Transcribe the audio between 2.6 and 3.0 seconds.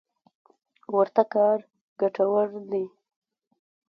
دی.